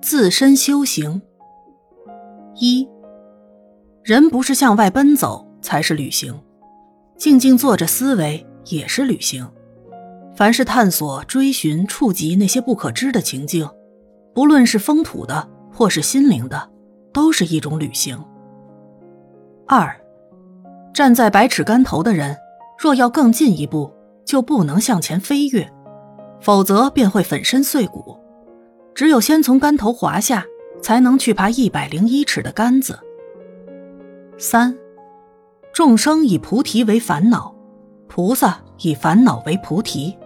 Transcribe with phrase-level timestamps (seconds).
[0.00, 1.20] 自身修行。
[2.56, 2.88] 一，
[4.02, 6.34] 人不是向外奔走才是旅行，
[7.16, 9.46] 静静坐着思维也是旅行。
[10.34, 13.68] 凡是探索、追寻、触及那些不可知的情境，
[14.34, 16.70] 不论是风土的或是心灵的，
[17.12, 18.18] 都是一种旅行。
[19.66, 19.94] 二，
[20.94, 22.34] 站在百尺竿头的人，
[22.78, 23.92] 若要更进一步，
[24.24, 25.70] 就不能向前飞跃，
[26.40, 28.18] 否则便会粉身碎骨。
[28.94, 30.44] 只有先从竿头滑下，
[30.82, 32.98] 才能去爬一百零一尺的杆子。
[34.38, 34.76] 三，
[35.72, 37.54] 众生以菩提为烦恼，
[38.08, 40.16] 菩萨以烦恼为菩提。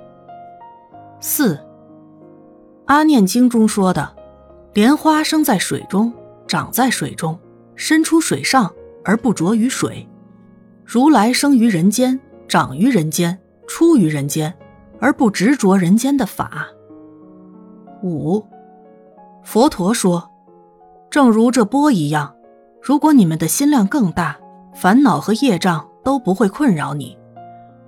[1.20, 1.55] 四，
[2.86, 4.14] 《阿念经》中说的
[4.74, 6.12] ：“莲花生在水中，
[6.46, 7.38] 长在水中，
[7.77, 8.72] 伸出水上
[9.05, 10.06] 而不着于水；
[10.84, 14.52] 如来生于人间，长于人间，出于人间，
[15.00, 16.66] 而不执着人间的法。”
[18.05, 18.44] 五，
[19.44, 20.30] 佛陀说
[21.08, 22.34] ：“正如这波一样，
[22.82, 24.36] 如果你们的心量更大，
[24.74, 27.16] 烦恼和业障都不会困扰你；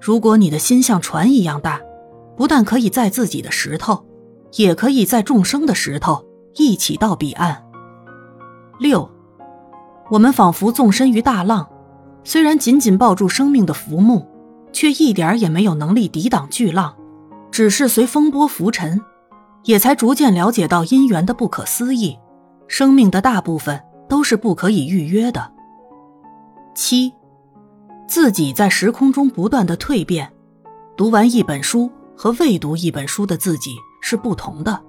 [0.00, 1.81] 如果你的心像船一样大。”
[2.36, 4.05] 不但可以载自己的石头，
[4.56, 6.22] 也可以载众生的石头
[6.56, 7.64] 一起到彼岸。
[8.78, 9.11] 六，
[10.11, 11.66] 我们仿佛纵身于大浪，
[12.25, 14.27] 虽然紧紧抱住生命的浮木，
[14.70, 16.94] 却一点也没有能力抵挡巨浪，
[17.50, 19.00] 只是随风波浮沉，
[19.67, 22.19] 也才逐渐了解到因缘的不可思议，
[22.67, 25.53] 生命的大部分都是不可以预约的。
[26.75, 27.12] 七，
[28.09, 30.33] 自己在时空中不断的蜕变，
[30.97, 31.91] 读完一本书。
[32.19, 34.81] 和未读一本书的自己是不同的，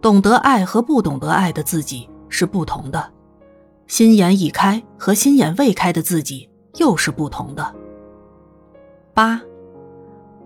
[0.00, 3.12] 懂得爱和不懂得爱的自己是不同的，
[3.88, 7.74] 心眼已开和心眼未开的自己又是不同的。
[9.12, 9.42] 八，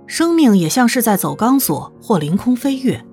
[0.06, 3.04] 生命也像是在走钢索或凌空飞跃，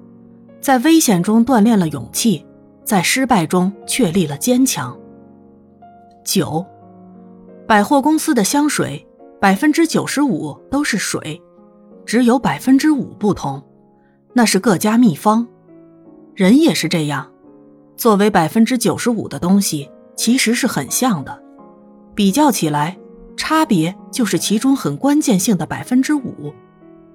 [0.67, 2.45] 在危险中锻炼了勇气，
[2.83, 4.99] 在失败中确立了坚强。
[6.25, 6.65] 九，
[7.65, 9.07] 百货公司的香水
[9.39, 11.41] 百分之九十五都是水。
[12.05, 13.63] 只有百分之五不同，
[14.33, 15.47] 那是各家秘方。
[16.35, 17.31] 人也是这样，
[17.95, 21.41] 作为百分之九十五的东西，其实是很像的。
[22.13, 22.97] 比较起来，
[23.37, 26.53] 差别就是其中很关键性的百分之五，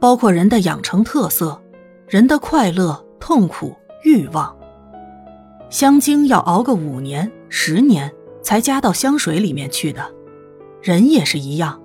[0.00, 1.60] 包括人的养成特色、
[2.08, 3.72] 人的快乐、痛苦、
[4.02, 4.52] 欲望。
[5.70, 8.12] 香精要熬个五年、十年
[8.42, 10.12] 才加到香水里面去的，
[10.82, 11.80] 人也是一样，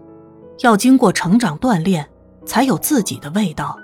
[0.62, 2.10] 要经过成长锻炼。
[2.44, 3.78] 才有自己的味道，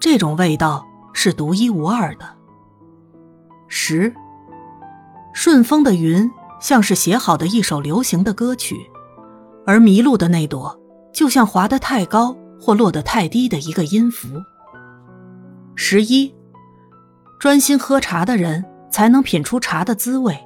[0.00, 2.26] 这种味道是独一无二的。
[3.68, 4.12] 十，
[5.32, 6.28] 顺风的云
[6.60, 8.90] 像是写好的一首流行的歌曲，
[9.64, 10.76] 而迷路的那朵
[11.12, 14.28] 就像滑得太高或落得太低的一个音符。
[15.76, 16.34] 十一，
[17.46, 20.36] 专心喝茶的人才能品出茶的滋味，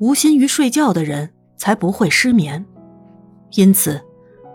[0.00, 2.66] 无心于睡觉的人才不会失眠。
[3.52, 4.02] 因此，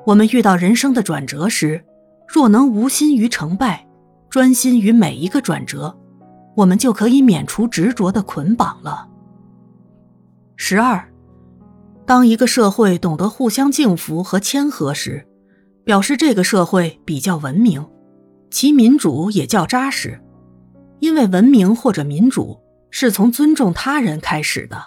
[0.05, 1.81] 我们遇到人生的转折时，
[2.27, 3.87] 若能无心于成败，
[4.29, 5.97] 专心于每一个转折，
[6.57, 9.07] 我们就可以免除执着的捆绑了。
[10.57, 11.01] 十二，
[12.05, 15.25] 当一个社会懂得互相敬服和谦和时，
[15.85, 17.87] 表示这个社会比较文明，
[18.49, 20.21] 其民主也较扎实，
[21.11, 22.57] 因为文明或者民主
[22.89, 24.81] 是从尊重他人开始的。